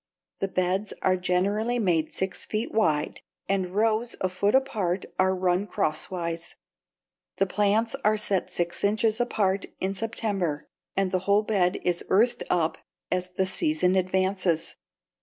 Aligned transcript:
The 0.39 0.47
beds 0.47 0.93
are 1.03 1.15
generally 1.15 1.77
made 1.77 2.11
six 2.11 2.43
feet 2.43 2.71
wide, 2.73 3.21
and 3.47 3.75
rows 3.75 4.15
a 4.19 4.29
foot 4.29 4.55
apart 4.55 5.05
are 5.19 5.35
run 5.35 5.67
crosswise. 5.67 6.55
The 7.37 7.45
plants 7.45 7.95
are 8.03 8.17
set 8.17 8.49
six 8.49 8.83
inches 8.83 9.21
apart, 9.21 9.65
in 9.79 9.93
September, 9.93 10.67
and 10.97 11.11
the 11.11 11.19
whole 11.29 11.43
bed 11.43 11.77
is 11.83 12.03
earthed 12.09 12.43
up 12.49 12.79
as 13.11 13.29
the 13.37 13.45
season 13.45 13.95
advances. 13.95 14.75